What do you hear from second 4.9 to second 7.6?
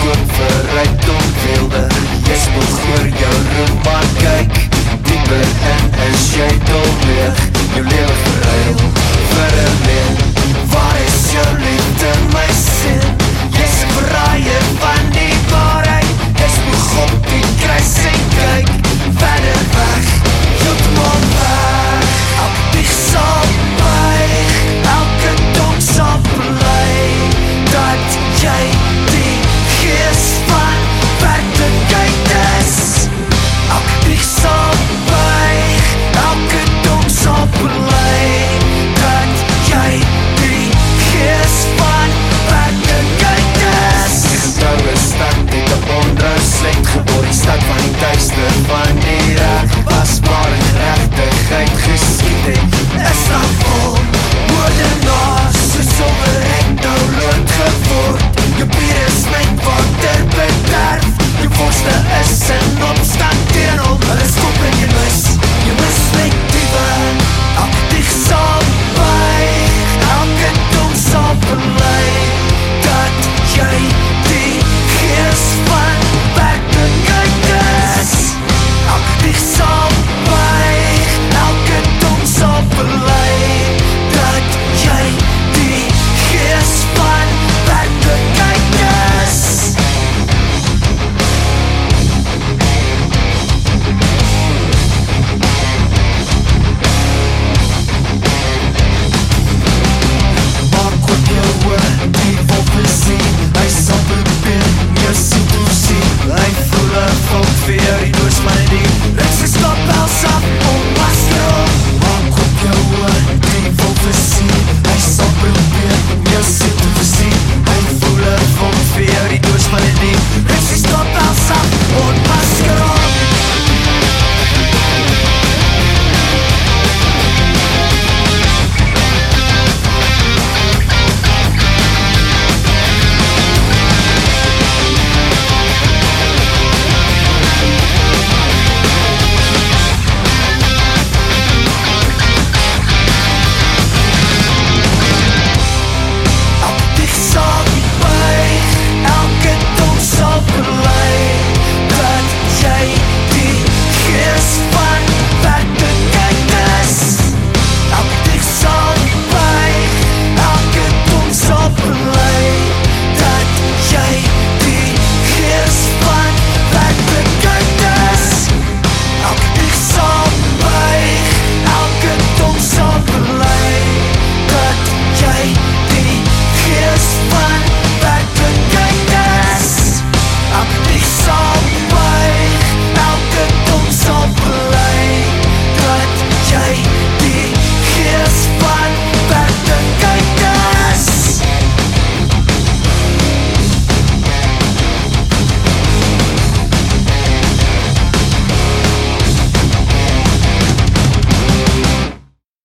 Dieper in is jy dolweeg